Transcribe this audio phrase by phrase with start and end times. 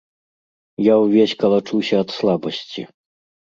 [0.85, 2.81] Я ўвесь калачуся ад слабасці.